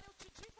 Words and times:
Agora 0.00 0.06
eu 0.06 0.14
te 0.14 0.42
digo 0.42 0.59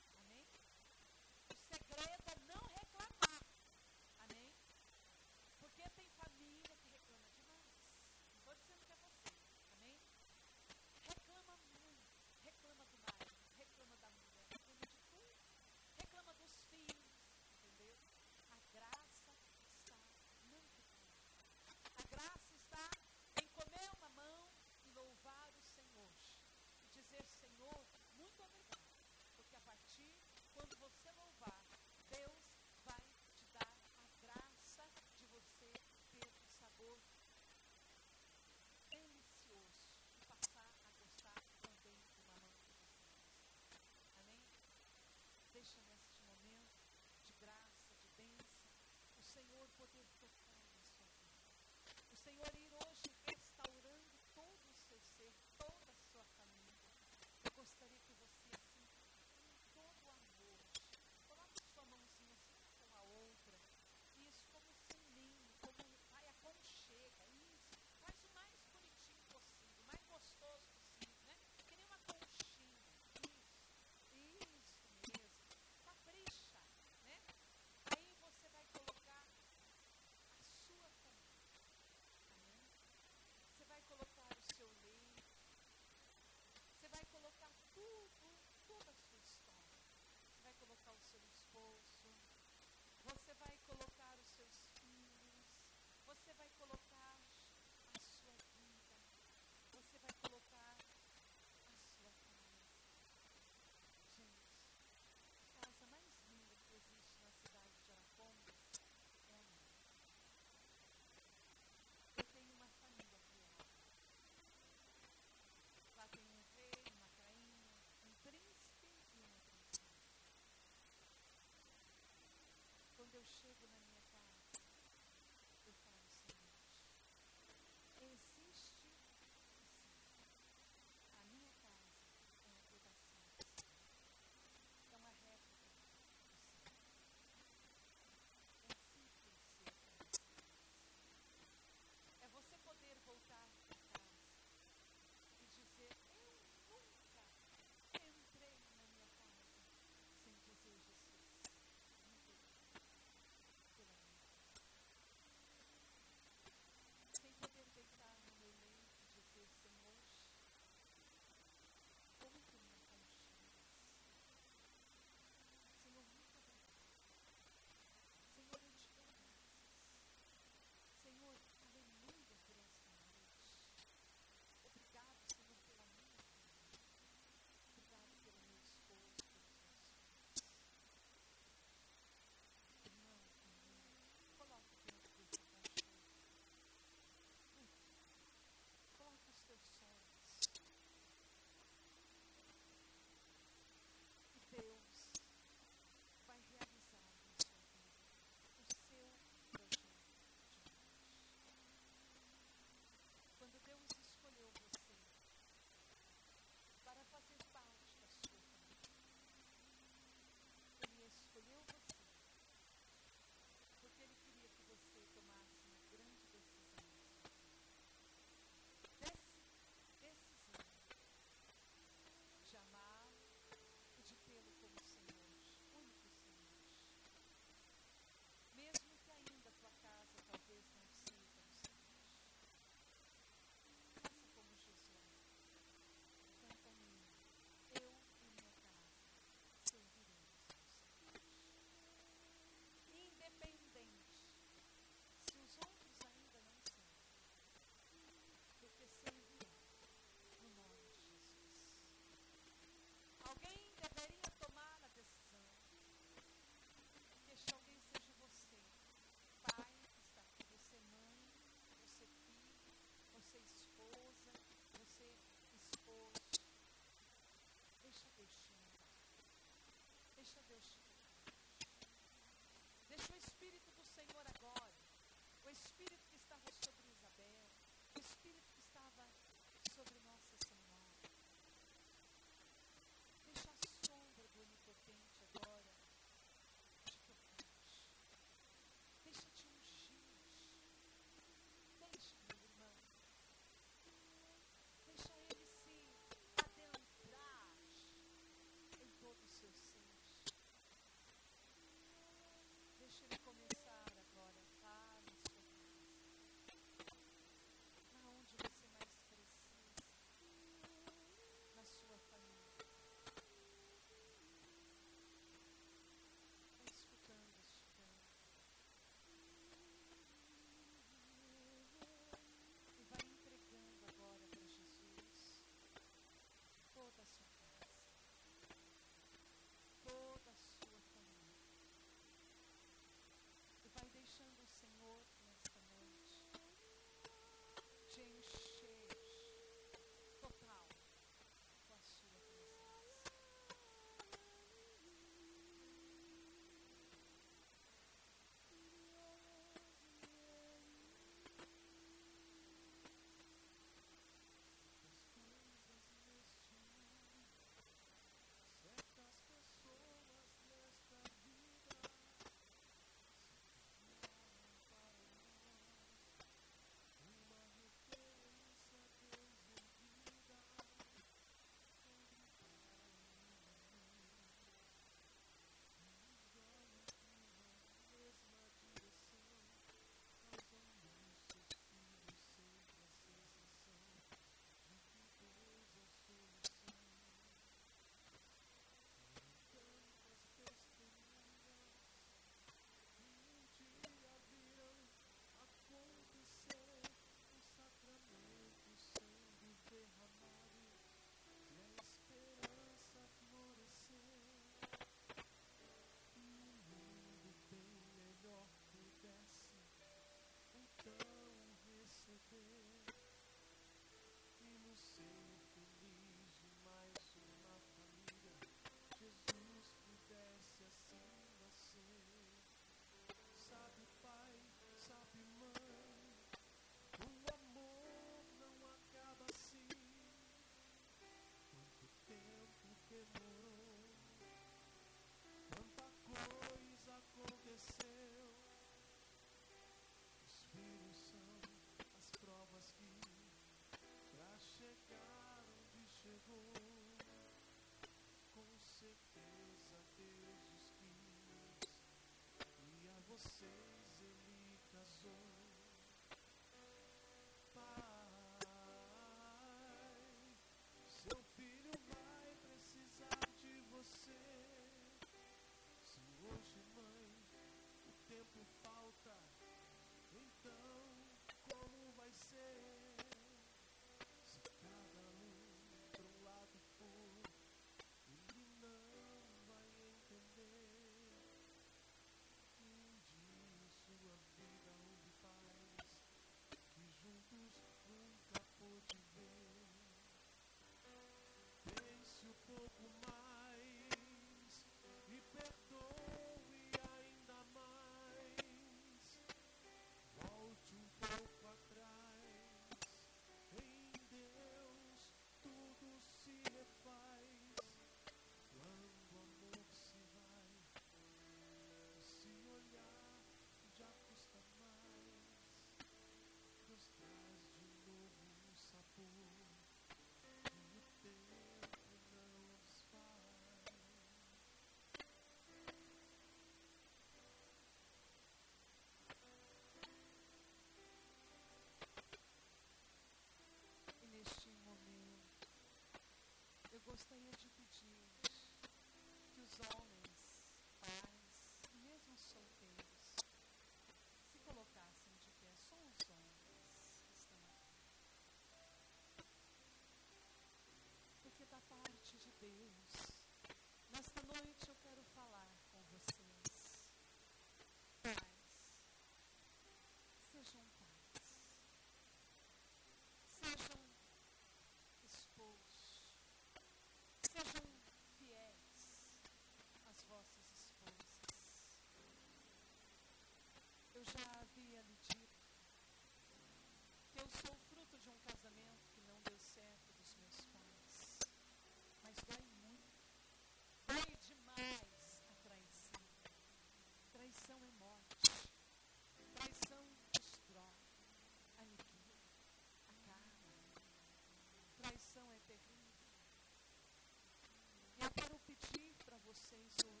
Thank 599.77 599.95
you. 599.95 600.00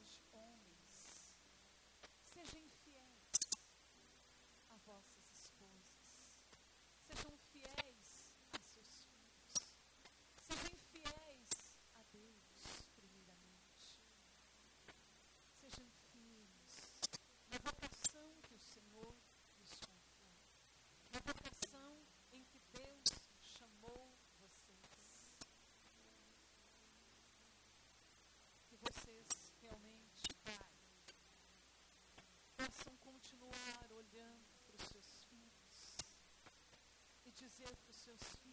so 38.03 38.11
sweet. 38.17 38.50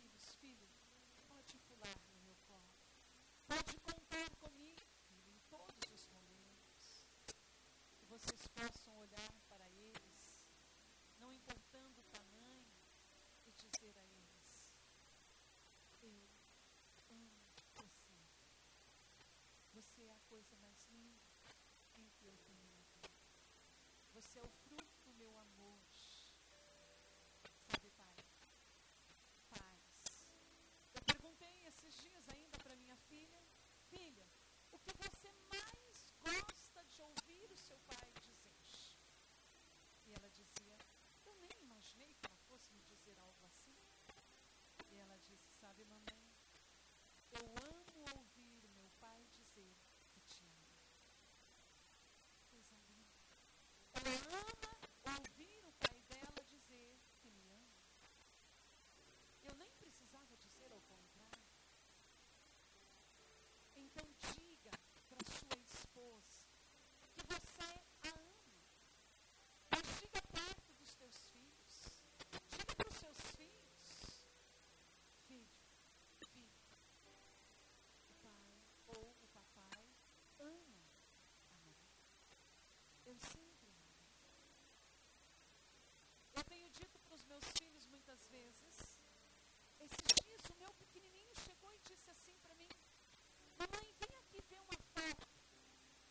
Vem 93.70 94.16
aqui 94.18 94.40
ver 94.48 94.60
uma 94.60 94.78
foto. 94.94 95.28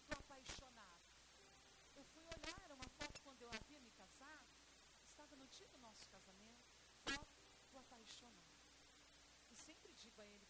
Estou 0.02 0.18
apaixonada. 0.20 1.08
Eu 1.96 2.04
fui 2.06 2.24
olhar 2.24 2.72
uma 2.72 2.90
foto 2.98 3.22
quando 3.24 3.42
eu 3.42 3.50
havia 3.50 3.80
me 3.80 3.92
casado. 3.92 4.48
Estava 5.10 5.36
no 5.36 5.48
dia 5.48 5.68
do 5.70 5.78
nosso 5.80 6.08
casamento. 6.10 6.68
Foto 7.06 7.28
do 7.72 7.80
apaixonado. 7.80 8.58
E 9.50 9.56
sempre 9.56 9.94
digo 9.94 10.22
a 10.22 10.28
ele, 10.28 10.46